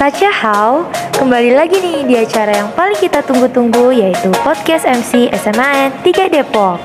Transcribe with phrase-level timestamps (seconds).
[0.00, 0.88] How,
[1.20, 6.80] kembali lagi nih di acara yang paling kita tunggu-tunggu yaitu Podcast MC SMAN 3 Depok.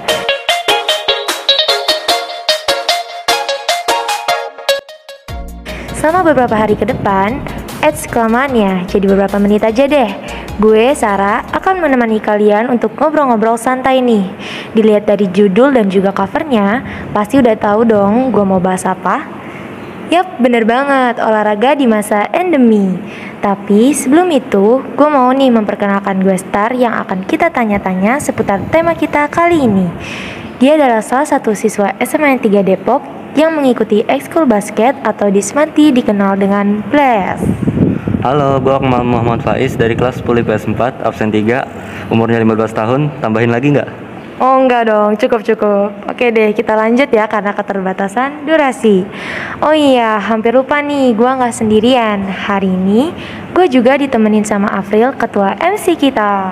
[5.96, 7.39] Selama beberapa hari ke depan,
[7.79, 8.52] Eits kelamaan
[8.84, 10.11] jadi beberapa menit aja deh.
[10.59, 14.27] Gue, Sarah, akan menemani kalian untuk ngobrol-ngobrol santai nih.
[14.75, 16.84] Dilihat dari judul dan juga covernya,
[17.16, 19.45] pasti udah tahu dong gue mau bahas apa.
[20.06, 22.94] Yap, bener banget, olahraga di masa endemi.
[23.42, 28.94] Tapi sebelum itu, gue mau nih memperkenalkan gue Star yang akan kita tanya-tanya seputar tema
[28.94, 29.90] kita kali ini.
[30.62, 33.02] Dia adalah salah satu siswa SMA 3 Depok
[33.34, 37.41] yang mengikuti ekskul basket atau di Semanti dikenal dengan Blast.
[38.22, 43.02] Halo, gue Akmal Muhammad Faiz dari kelas 10 PS 4, absen 3, umurnya 15 tahun,
[43.26, 44.05] tambahin lagi nggak?
[44.35, 46.12] Oh enggak dong, cukup-cukup.
[46.12, 49.07] Oke deh, kita lanjut ya karena keterbatasan durasi.
[49.63, 52.20] Oh iya, hampir lupa nih, gue nggak sendirian.
[52.27, 53.16] Hari ini,
[53.55, 56.51] gue juga ditemenin sama April, ketua MC kita.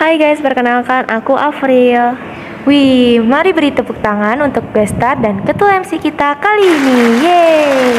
[0.00, 2.16] Hai guys, perkenalkan aku April.
[2.64, 6.98] Wih, mari beri tepuk tangan untuk Bestar dan ketua MC kita kali ini.
[7.28, 7.92] Yeay!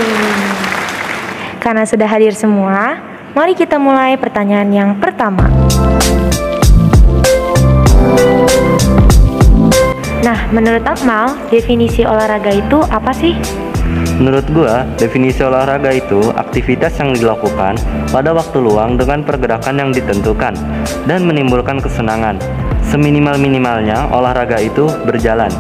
[1.62, 2.98] Karena sudah hadir semua,
[3.38, 5.46] mari kita mulai pertanyaan yang pertama.
[10.24, 13.36] Nah, menurut Akmal, definisi olahraga itu apa sih?
[14.18, 17.76] Menurut gua, definisi olahraga itu aktivitas yang dilakukan
[18.08, 20.56] pada waktu luang dengan pergerakan yang ditentukan
[21.10, 22.40] dan menimbulkan kesenangan.
[22.88, 25.52] Seminimal-minimalnya olahraga itu berjalan.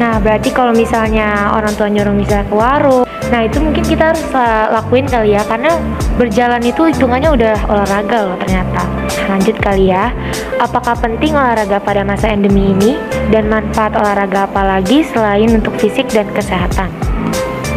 [0.00, 4.24] Nah, berarti kalau misalnya orang tua nyuruh misalnya ke warung, nah itu mungkin kita harus
[4.72, 5.76] lakuin kali ya, karena
[6.16, 8.82] berjalan itu hitungannya udah olahraga loh ternyata.
[9.28, 10.12] Lanjut kali ya,
[10.60, 12.96] apakah penting olahraga pada masa endemi ini
[13.28, 16.88] dan manfaat olahraga apa lagi selain untuk fisik dan kesehatan?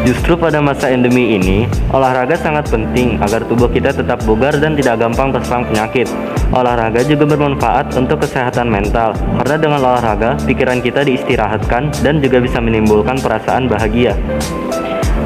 [0.06, 5.02] Justru pada masa endemi ini, olahraga sangat penting agar tubuh kita tetap bugar dan tidak
[5.02, 6.06] gampang terserang penyakit.
[6.54, 12.62] Olahraga juga bermanfaat untuk kesehatan mental, karena dengan olahraga, pikiran kita diistirahatkan dan juga bisa
[12.62, 14.14] menimbulkan perasaan bahagia.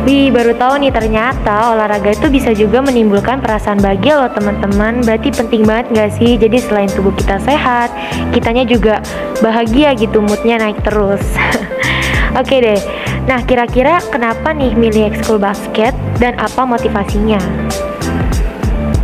[0.08, 5.04] Wih, baru tahu nih ternyata olahraga itu bisa juga menimbulkan perasaan bahagia loh teman-teman.
[5.04, 6.40] Berarti penting banget gak sih?
[6.40, 7.92] Jadi selain tubuh kita sehat,
[8.32, 9.04] kitanya juga
[9.44, 11.20] bahagia gitu, moodnya naik terus.
[12.40, 12.80] Oke deh,
[13.28, 17.42] nah kira-kira kenapa nih milih ekskul basket dan apa motivasinya?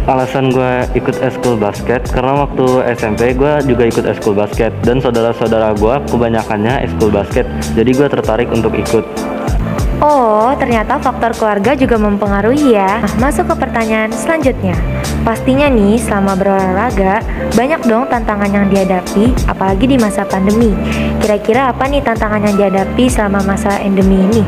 [0.06, 5.74] Alasan gue ikut eskul basket karena waktu SMP gue juga ikut eskul basket dan saudara-saudara
[5.76, 9.35] gue kebanyakannya eskul basket jadi gue tertarik untuk ikut.
[10.04, 13.00] Oh, ternyata faktor keluarga juga mempengaruhi ya.
[13.00, 14.76] Nah, masuk ke pertanyaan selanjutnya.
[15.24, 17.24] Pastinya nih, selama berolahraga,
[17.56, 20.76] banyak dong tantangan yang dihadapi, apalagi di masa pandemi.
[21.24, 24.44] Kira-kira apa nih tantangan yang dihadapi selama masa endemi ini?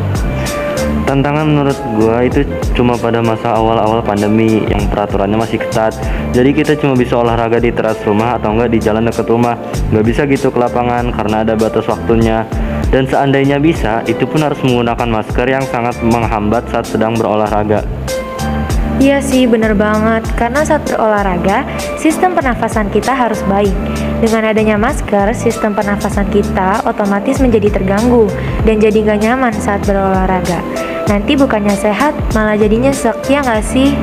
[1.07, 2.44] Tantangan menurut gua itu
[2.75, 5.96] cuma pada masa awal-awal pandemi yang peraturannya masih ketat.
[6.36, 9.56] Jadi kita cuma bisa olahraga di teras rumah atau enggak di jalan dekat rumah.
[9.96, 12.44] Nggak bisa gitu ke lapangan karena ada batas waktunya.
[12.88, 17.84] Dan seandainya bisa, itu pun harus menggunakan masker yang sangat menghambat saat sedang berolahraga.
[18.98, 20.25] Iya sih, bener banget.
[20.34, 21.70] Karena saat berolahraga,
[22.02, 23.75] sistem pernafasan kita harus baik.
[24.18, 28.25] Dengan adanya masker, sistem pernafasan kita otomatis menjadi terganggu
[28.66, 30.66] dan jadi gak nyaman saat berolahraga.
[31.06, 33.94] Nanti bukannya sehat, malah jadinya nyesek, ya gak sih?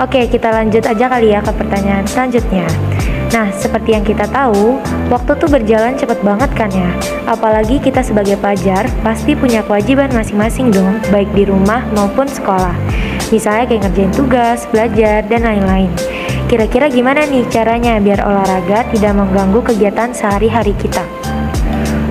[0.00, 2.64] Oke, kita lanjut aja kali ya ke pertanyaan selanjutnya.
[3.30, 6.90] Nah, seperti yang kita tahu, waktu tuh berjalan cepet banget kan ya.
[7.30, 12.74] Apalagi kita sebagai pelajar pasti punya kewajiban masing-masing dong, baik di rumah maupun sekolah.
[13.30, 15.90] Misalnya kayak ngerjain tugas, belajar, dan lain-lain.
[16.50, 21.06] Kira-kira gimana nih caranya biar olahraga tidak mengganggu kegiatan sehari-hari kita?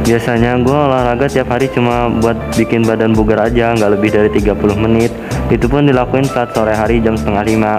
[0.07, 4.55] Biasanya gue olahraga tiap hari cuma buat bikin badan bugar aja, nggak lebih dari 30
[4.79, 5.11] menit.
[5.51, 7.75] Itu pun dilakuin saat sore hari jam setengah lima.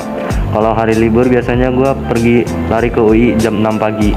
[0.51, 4.11] Kalau hari libur biasanya gue pergi lari ke UI jam 6 pagi.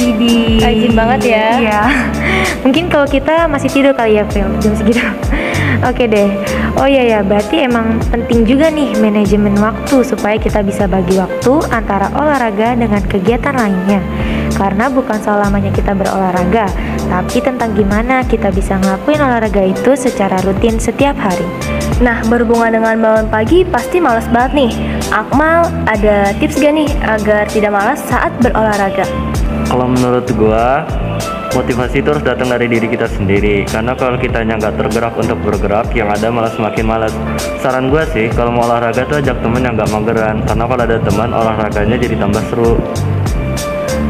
[0.00, 0.56] Didi.
[0.56, 1.46] Rajin banget ya.
[1.60, 1.82] Iya.
[2.64, 5.04] Mungkin kalau kita masih tidur kali ya, Phil, jam segitu.
[5.88, 6.32] Oke deh.
[6.80, 11.52] Oh iya ya, berarti emang penting juga nih manajemen waktu supaya kita bisa bagi waktu
[11.70, 14.00] antara olahraga dengan kegiatan lainnya.
[14.56, 16.66] Karena bukan soal lamanya kita berolahraga,
[17.12, 21.46] tapi tentang gimana kita bisa ngelakuin olahraga itu secara rutin setiap hari.
[22.02, 24.72] Nah, berhubungan dengan bangun pagi pasti males banget nih.
[25.14, 29.06] Akmal, ada tips gak nih agar tidak malas saat berolahraga?
[29.70, 30.82] Kalau menurut gua,
[31.54, 33.62] motivasi itu harus datang dari diri kita sendiri.
[33.70, 37.14] Karena kalau kita nggak tergerak untuk bergerak, yang ada malah semakin malas.
[37.62, 40.42] Saran gua sih, kalau mau olahraga tuh ajak temen yang nggak mageran.
[40.50, 42.74] Karena kalau ada teman, olahraganya jadi tambah seru.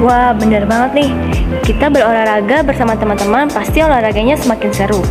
[0.00, 1.10] Wah, bener banget nih.
[1.60, 5.04] Kita berolahraga bersama teman-teman, pasti olahraganya semakin seru.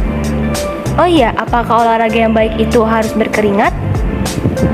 [0.94, 3.74] Oh iya, apakah olahraga yang baik itu harus berkeringat?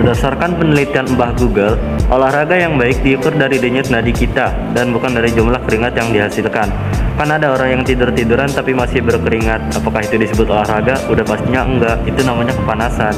[0.04, 1.80] Berdasarkan penelitian Mbah Google,
[2.12, 6.76] olahraga yang baik diukur dari denyut nadi kita dan bukan dari jumlah keringat yang dihasilkan.
[7.16, 9.80] Kan ada orang yang tidur-tiduran tapi masih berkeringat.
[9.80, 11.00] Apakah itu disebut olahraga?
[11.08, 12.04] Udah pastinya enggak.
[12.04, 13.16] Itu namanya kepanasan.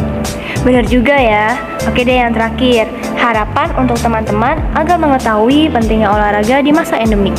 [0.62, 1.58] Benar juga ya.
[1.90, 2.86] Oke deh yang terakhir,
[3.18, 7.34] harapan untuk teman-teman agar mengetahui pentingnya olahraga di masa endemik.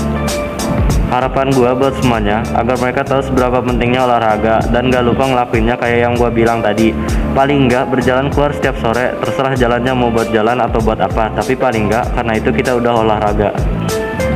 [1.12, 6.08] Harapan gua buat semuanya agar mereka tahu seberapa pentingnya olahraga dan gak lupa ngelakuinnya kayak
[6.08, 6.96] yang gua bilang tadi.
[7.36, 11.52] Paling enggak berjalan keluar setiap sore, terserah jalannya mau buat jalan atau buat apa, tapi
[11.52, 13.52] paling enggak karena itu kita udah olahraga.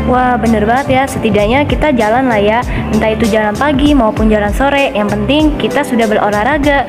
[0.04, 2.62] Wah bener banget ya, setidaknya kita jalan lah ya
[2.94, 6.86] Entah itu jalan pagi maupun jalan sore Yang penting kita sudah berolahraga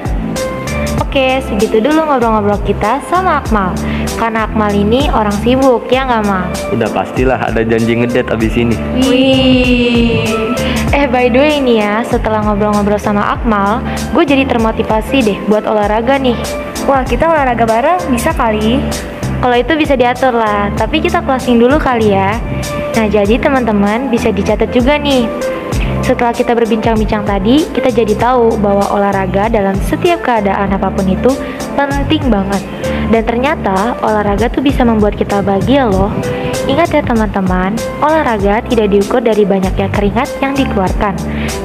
[1.01, 3.73] Oke, segitu dulu ngobrol-ngobrol kita sama Akmal.
[4.17, 6.49] Karena Akmal ini orang sibuk, ya nggak Mal?
[6.73, 8.73] Udah pastilah ada janji ngedet abis ini.
[9.05, 10.25] Wih
[10.89, 13.85] Eh by the way nih ya, setelah ngobrol-ngobrol sama Akmal,
[14.17, 16.33] gue jadi termotivasi deh buat olahraga nih.
[16.89, 18.81] Wah kita olahraga bareng bisa kali
[19.37, 22.41] Kalau itu bisa diatur lah, tapi kita closing dulu kali ya.
[22.97, 25.29] Nah, jadi teman-teman bisa dicatat juga nih.
[26.01, 31.29] Setelah kita berbincang-bincang tadi, kita jadi tahu bahwa olahraga dalam setiap keadaan apa pun itu
[31.77, 32.63] penting banget.
[33.07, 36.09] Dan ternyata olahraga tuh bisa membuat kita bahagia loh.
[36.67, 41.15] Ingat ya teman-teman, olahraga tidak diukur dari banyaknya keringat yang dikeluarkan,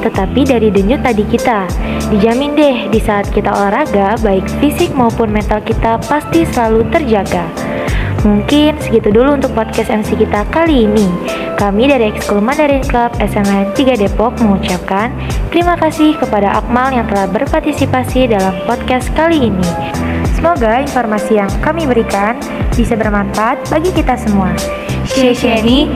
[0.06, 1.66] tetapi dari denyut tadi kita.
[2.14, 7.50] Dijamin deh, di saat kita olahraga, baik fisik maupun mental kita pasti selalu terjaga.
[8.22, 11.10] Mungkin segitu dulu untuk podcast MC kita kali ini.
[11.58, 15.10] Kami dari Ekskul Mandarin Club SMN 3 Depok mengucapkan
[15.50, 19.70] terima kasih kepada Akmal yang telah berpartisipasi dalam podcast kali ini.
[20.38, 22.38] Semoga informasi yang kami berikan
[22.74, 24.54] bisa bermanfaat bagi kita semua.
[25.06, 25.90] Xie xie ni,